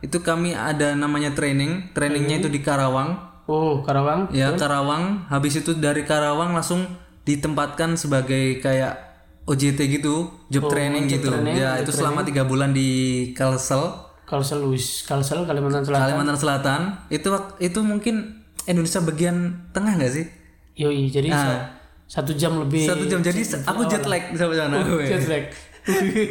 [0.02, 4.30] itu kami ada namanya training trainingnya itu di Karawang Oh, Karawang.
[4.30, 6.86] ya Karawang habis itu dari Karawang langsung
[7.22, 8.94] ditempatkan sebagai kayak
[9.42, 12.88] OJT gitu job training gitu ya itu selama tiga bulan di
[13.32, 13.90] Kalsel
[14.22, 14.64] Kalsel.
[15.04, 16.02] Kalsel, Kalimantan Selatan.
[16.08, 17.28] Kalimantan Selatan itu
[17.58, 19.36] itu mungkin Indonesia bagian
[19.70, 20.26] tengah nggak sih
[20.72, 21.68] Yoi, jadi sa-
[22.08, 22.86] satu jam lebih.
[22.86, 25.44] satu jam jadi aku jet lag sampai sana Jet lag.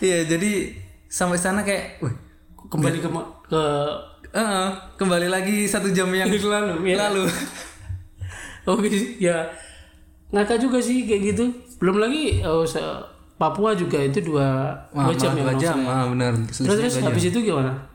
[0.00, 0.50] iya jadi
[1.06, 2.14] sampai sana kayak wih,
[2.68, 3.08] Kembali ke
[3.48, 3.62] ke
[4.34, 6.92] eh, kembali lagi satu jam yang lalu.
[6.92, 6.96] Ya.
[7.08, 7.24] lalu
[8.70, 9.48] Oke, ya
[10.28, 11.44] ngakak juga sih kayak gitu.
[11.80, 12.66] Belum lagi oh,
[13.38, 15.46] Papua juga itu dua, Wah, dua jam ya.
[15.46, 16.34] dua jam, ah, benar.
[16.50, 17.86] Terus terus habis itu gimana?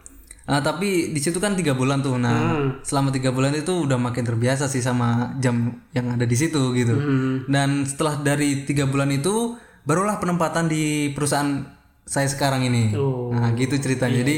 [0.48, 2.15] Ah, tapi di situ kan tiga bulan tuh.
[2.15, 2.67] Nah, Hmm.
[2.80, 6.96] selama tiga bulan itu udah makin terbiasa sih sama jam yang ada di situ gitu.
[6.96, 7.43] Hmm.
[7.52, 11.63] Dan setelah dari tiga bulan itu, barulah penempatan di perusahaan
[12.08, 12.96] saya sekarang ini.
[12.96, 13.32] Oh.
[13.36, 14.24] Nah, gitu ceritanya.
[14.24, 14.36] Jadi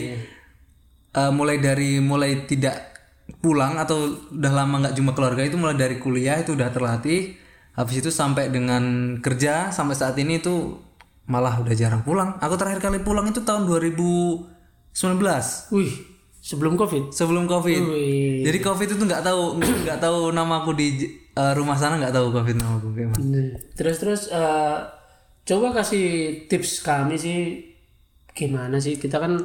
[1.15, 2.93] eh, mulai dari mulai tidak
[3.41, 3.97] pulang atau
[4.35, 7.33] udah lama nggak jumpa keluarga itu mulai dari kuliah itu udah terlatih.
[7.75, 10.79] Habis itu sampai dengan kerja sampai saat ini itu
[11.27, 12.37] malah udah jarang pulang.
[12.39, 14.45] Aku terakhir kali pulang itu tahun 2019
[15.75, 15.91] Wih,
[16.39, 17.11] sebelum Covid.
[17.11, 18.45] sebelum covid Wih.
[18.45, 22.29] jadi covid itu nggak tahu nggak tahu nama aku di eh, rumah sana nggak tahu
[22.31, 23.43] covid nama aku kayak mana
[23.75, 24.77] Terus terus eh,
[25.43, 26.05] coba kasih
[26.47, 27.59] tips kami sih
[28.31, 29.35] gimana sih kita kan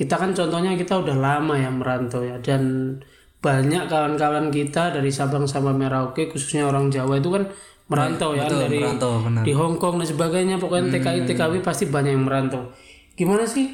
[0.00, 2.96] kita kan contohnya kita udah lama ya merantau ya dan
[3.44, 7.44] banyak kawan-kawan kita dari Sabang sampai Merauke khususnya orang Jawa itu kan
[7.92, 9.42] merantau ya Betul, dari merantau benar.
[9.44, 10.56] di Hong Kong dan sebagainya.
[10.56, 12.72] Pokoknya TKI TKW pasti banyak yang merantau.
[13.12, 13.66] Gimana sih?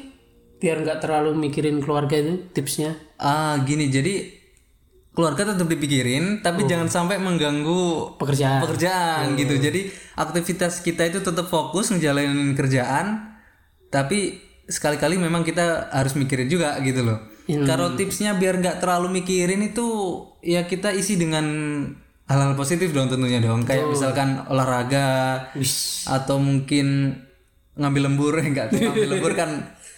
[0.59, 2.97] Biar nggak terlalu mikirin keluarga itu tipsnya.
[3.21, 4.35] Ah, gini jadi
[5.15, 8.67] keluarga tetap dipikirin tapi jangan sampai mengganggu pekerjaan.
[8.67, 9.55] pekerjaan gitu.
[9.63, 9.87] Jadi
[10.17, 13.35] aktivitas kita itu tetap fokus ngejalanin kerjaan
[13.87, 17.19] tapi sekali-kali memang kita harus mikirin juga gitu loh.
[17.47, 19.87] Kalau tipsnya biar nggak terlalu mikirin itu
[20.43, 21.47] ya kita isi dengan
[22.27, 23.63] hal-hal positif dong tentunya dong.
[23.63, 25.07] Kayak misalkan olahraga
[25.55, 26.03] Wis.
[26.03, 27.15] atau mungkin
[27.79, 29.49] ngambil lembur enggak ngambil lembur kan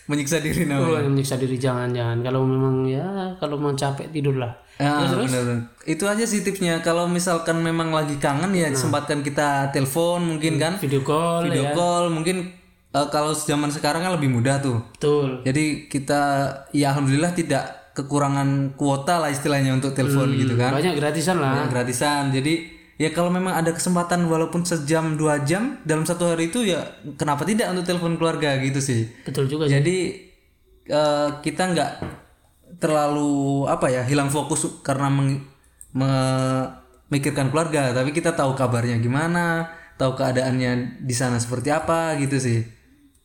[0.06, 1.02] menyiksa diri namanya.
[1.02, 5.60] Oh, menyiksa diri jangan-jangan kalau memang ya kalau mau capek tidurlah Ah, benar, benar.
[5.84, 6.80] Itu aja sih tipsnya.
[6.80, 11.76] Kalau misalkan memang lagi kangen ya sempatkan kita telepon mungkin kan, video call video ya
[11.76, 12.48] call mungkin
[12.92, 14.78] eh, kalau zaman sekarang kan lebih mudah tuh.
[14.92, 16.22] betul Jadi kita
[16.72, 20.72] ya alhamdulillah tidak kekurangan kuota lah istilahnya untuk telepon gitu kan.
[20.72, 22.24] banyak gratisan lah Yang gratisan.
[22.32, 22.54] Jadi
[22.96, 27.44] ya kalau memang ada kesempatan walaupun sejam dua jam dalam satu hari itu ya kenapa
[27.44, 29.08] tidak untuk telepon keluarga gitu sih.
[29.22, 29.98] betul juga sih Jadi
[30.86, 31.92] eh, kita nggak
[32.78, 33.32] terlalu
[33.66, 35.44] apa ya hilang fokus karena meng-
[35.92, 40.72] memikirkan keluarga, tapi kita tahu kabarnya gimana, tahu keadaannya
[41.02, 42.60] di sana seperti apa gitu sih.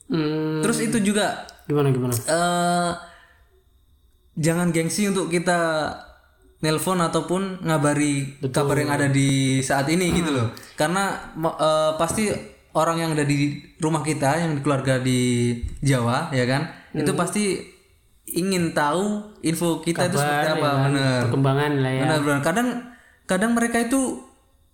[0.05, 2.12] Hmm, Terus itu juga gimana gimana?
[2.12, 2.93] eh
[4.37, 5.88] jangan gengsi untuk kita
[6.61, 10.49] nelpon ataupun ngabari kabar yang ada di saat ini gitu loh.
[10.75, 12.29] Karena eh, pasti
[12.75, 17.45] orang yang ada di rumah kita yang di keluarga di Jawa ya kan, itu pasti
[18.25, 21.21] ingin tahu info kita itu seperti apa, bener.
[21.29, 22.03] perkembangan lah ya.
[22.03, 22.40] Benar benar.
[22.43, 22.69] Kadang
[23.25, 24.19] kadang mereka itu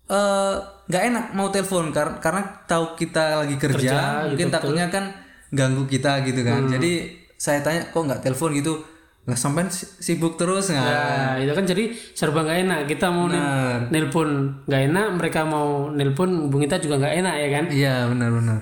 [0.09, 0.55] eh,
[0.87, 5.20] nggak enak mau telepon kar- karena tahu kita lagi kerja, mungkin takutnya kan
[5.51, 6.65] ganggu kita gitu kan.
[6.71, 8.73] Jadi saya tanya kok nggak telepon gitu?
[9.21, 9.69] Nggak sampai
[10.01, 10.81] sibuk terus nggak?
[10.81, 12.79] Nah, itu kan jadi serba nggak enak.
[12.89, 13.93] Kita mau Benar.
[13.93, 14.29] nelpon
[14.65, 17.65] nggak enak, mereka mau nelpon hubung kita juga nggak enak ya kan.
[17.69, 18.59] Iya benar benar.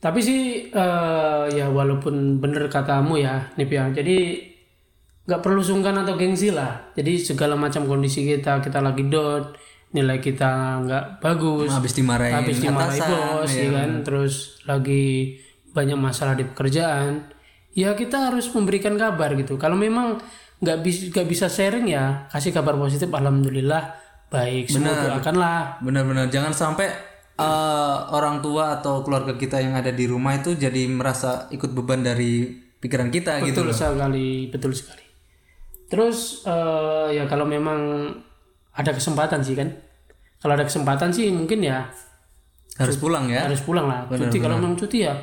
[0.00, 0.40] Tapi sih
[0.72, 3.92] eh, ya walaupun bener katamu ya, Nip ya.
[3.92, 4.40] Jadi
[5.24, 6.92] nggak perlu sungkan atau gengsi lah.
[6.96, 9.52] Jadi segala macam kondisi kita, kita lagi down,
[9.96, 13.90] nilai kita nggak bagus, Habis dimarahin habis dimarahi atasan, bos, iya, ya kan.
[14.04, 14.34] Terus
[14.68, 15.04] lagi
[15.74, 17.26] banyak masalah di pekerjaan,
[17.74, 19.58] ya kita harus memberikan kabar gitu.
[19.58, 20.22] Kalau memang
[20.62, 23.10] nggak bisa nggak bisa sharing ya kasih kabar positif.
[23.10, 23.92] Alhamdulillah
[24.30, 25.82] baik, semua doakanlah.
[25.82, 26.88] Benar-benar jangan sampai
[27.34, 32.06] eh, orang tua atau keluarga kita yang ada di rumah itu jadi merasa ikut beban
[32.06, 33.64] dari pikiran kita gitu.
[33.64, 35.04] betul sekali betul sekali
[35.88, 38.12] terus eh, ya kalau memang
[38.76, 39.72] ada kesempatan sih kan
[40.36, 41.88] kalau ada kesempatan sih mungkin ya
[42.74, 43.46] Harus pulang ya.
[43.46, 45.14] harus pulang lah cuti kalau memang cuti ya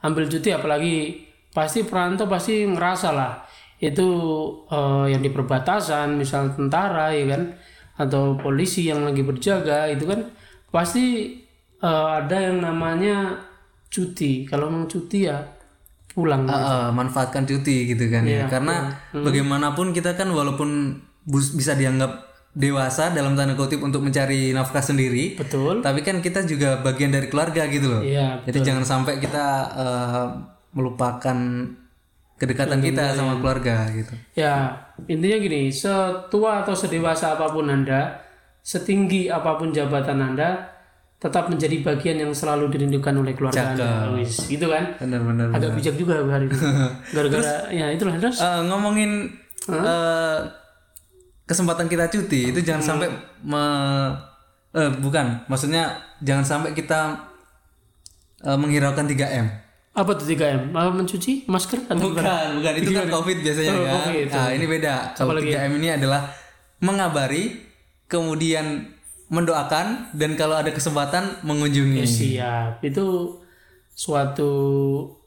[0.00, 3.32] ambil cuti apalagi pasti perantau pasti ngerasa lah.
[3.80, 4.08] Itu
[4.68, 7.42] eh, yang di perbatasan misal tentara ya kan?
[8.00, 10.30] Atau polisi yang lagi berjaga itu kan
[10.72, 11.36] pasti
[11.80, 13.40] eh, ada yang namanya
[13.90, 14.46] cuti.
[14.46, 15.40] Kalau memang cuti ya
[16.14, 16.46] pulang.
[16.46, 18.46] Ah, ah, manfaatkan cuti gitu kan ya.
[18.50, 24.82] Karena bagaimanapun kita kan walaupun bus- bisa dianggap dewasa dalam tanda kutip untuk mencari nafkah
[24.82, 28.02] sendiri, betul tapi kan kita juga bagian dari keluarga gitu loh.
[28.02, 29.46] Iya, Jadi jangan sampai kita
[29.78, 30.26] eh,
[30.74, 31.38] melupakan
[32.40, 34.16] kedekatan kita sama keluarga gitu.
[34.32, 34.72] Ya,
[35.04, 38.18] intinya gini, setua atau sedewasa apa pun Anda,
[38.64, 40.80] setinggi apa pun jabatan Anda,
[41.20, 44.16] tetap menjadi bagian yang selalu dirindukan oleh keluarga Anda.
[44.16, 44.96] Wis, gitu kan?
[44.96, 45.52] Benar-benar.
[45.52, 46.56] Agak bijak juga hari ini.
[47.14, 48.40] Gara-gara ya itulah terus.
[48.40, 49.28] Eh, ngomongin
[49.68, 50.38] eh,
[51.50, 53.10] kesempatan kita cuti itu jangan sampai
[53.42, 54.14] me-
[54.70, 55.90] eh, bukan, maksudnya
[56.22, 57.26] jangan sampai kita
[58.40, 59.46] eh, menghiraukan 3M.
[59.90, 60.70] Apa tuh 3M?
[60.70, 62.22] Apa mencuci masker atau Bukan,
[62.56, 63.94] bukan itu kan Covid biasanya Oh, kan.
[64.06, 64.94] Covid, Nah, ini beda.
[65.12, 66.30] Kalau 3M ini adalah
[66.78, 67.58] mengabari,
[68.06, 68.86] kemudian
[69.26, 72.06] mendoakan dan kalau ada kesempatan mengunjungi.
[72.06, 72.80] Siap.
[72.80, 73.38] Itu
[73.90, 74.50] suatu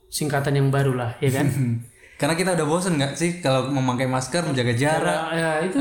[0.08, 1.48] singkatan yang baru lah, ya kan?
[2.24, 5.22] Karena kita udah bosen nggak sih kalau memakai masker, menjaga jarak.
[5.36, 5.76] ya itu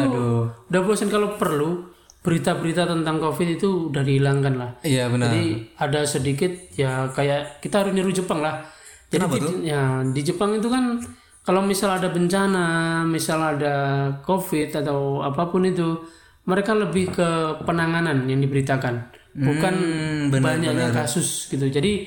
[0.66, 1.86] udah bosan kalau perlu
[2.22, 5.30] berita-berita tentang covid itu udah dihilangkan lah Iya benar.
[5.30, 8.62] Jadi ada sedikit ya kayak kita harus niru Jepang lah.
[9.10, 10.98] Jadi di, ya di Jepang itu kan
[11.42, 13.74] kalau misal ada bencana, misal ada
[14.22, 15.98] COVID atau apa pun itu,
[16.46, 17.28] mereka lebih ke
[17.66, 21.66] penanganan yang diberitakan, bukan Hmm, benar, banyaknya kasus gitu.
[21.66, 22.06] Jadi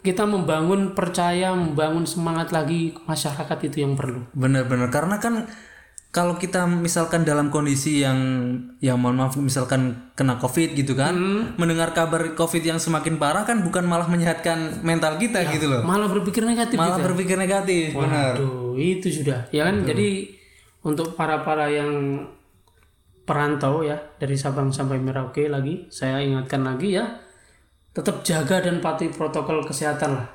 [0.00, 4.24] kita membangun percaya, membangun semangat lagi masyarakat itu yang perlu.
[4.32, 5.46] Benar-benar karena kan
[6.10, 8.18] kalau kita misalkan dalam kondisi yang
[8.82, 11.14] yang mohon maaf misalkan kena covid gitu kan
[11.54, 16.10] mendengar kabar covid yang semakin parah kan bukan malah menyehatkan mental kita gitu loh malah
[16.10, 19.46] berpikir negatif malah berpikir negatif benar Aduh, itu sudah.
[19.54, 19.84] Ya kan?
[19.84, 20.34] Jadi
[20.80, 22.24] untuk para-para yang
[23.28, 27.20] perantau ya dari Sabang sampai Merauke lagi, saya ingatkan lagi ya,
[27.90, 30.26] tetap jaga dan patuhi protokol kesehatan lah.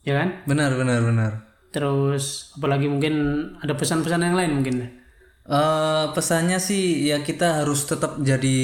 [0.00, 0.40] Ya kan?
[0.48, 1.32] benar benar benar
[1.70, 3.14] Terus apalagi mungkin
[3.60, 4.76] ada pesan-pesan yang lain mungkin.
[5.50, 8.58] Eh, pesannya sih ya kita harus tetap jadi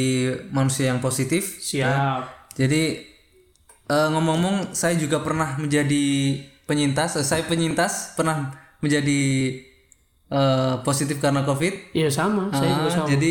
[0.55, 2.53] manusia yang positif Siap.
[2.57, 2.83] Jadi
[3.87, 6.07] eh, ngomong-ngomong, saya juga pernah menjadi
[6.67, 7.21] penyintas.
[7.21, 8.51] Eh, Saya penyintas pernah
[8.83, 9.55] menjadi
[10.31, 11.95] eh, positif karena COVID.
[11.95, 13.07] Iya sama, saya juga sama.
[13.07, 13.31] jadi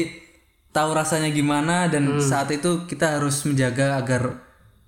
[0.72, 4.45] tahu rasanya gimana dan saat itu kita harus menjaga agar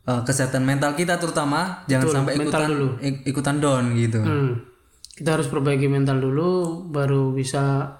[0.07, 2.87] eh, kesehatan mental kita terutama jangan sampai ikutan dulu.
[2.97, 4.23] ik- ikutan down gitu.
[4.23, 4.63] Hmm.
[5.11, 7.91] Kita harus perbaiki mental dulu baru bisa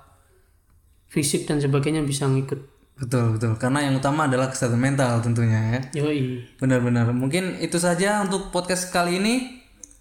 [1.08, 2.60] fisik dan sebagainya bisa ngikut.
[2.98, 3.54] Betul betul.
[3.58, 6.02] Karena yang utama adalah kesehatan mental tentunya ya.
[6.02, 6.42] Yoi.
[6.58, 7.10] Benar-benar.
[7.12, 9.36] Mungkin itu saja untuk podcast kali ini.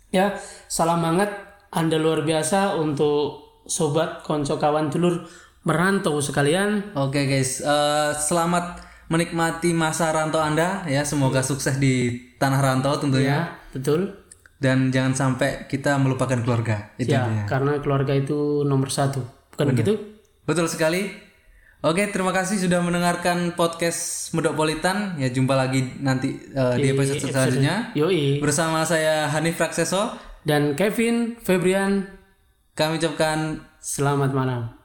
[0.08, 1.28] Ya, salam hangat
[1.68, 5.28] Anda luar biasa untuk sobat, konco, kawan, dulur
[5.66, 6.94] merantau sekalian.
[6.94, 11.02] Oke guys, eh, selamat menikmati masa rantau Anda ya.
[11.02, 13.28] Semoga sukses di tanah rantau tentunya.
[13.28, 13.40] Ya,
[13.72, 14.14] betul.
[14.56, 16.96] Dan jangan sampai kita melupakan keluarga.
[16.96, 17.44] Itu Ya, intinya.
[17.44, 19.20] karena keluarga itu nomor satu.
[19.52, 19.92] Bukan begitu?
[20.44, 21.12] Betul sekali.
[21.84, 25.14] Oke, terima kasih sudah mendengarkan podcast Medopolitan.
[25.20, 27.92] Ya, jumpa lagi nanti eh, di episode selanjutnya.
[27.92, 28.40] Yoi.
[28.40, 30.16] Bersama saya Hanif Rakseso.
[30.42, 32.06] Dan Kevin, Febrian,
[32.72, 34.75] Kami ucapkan selamat malam.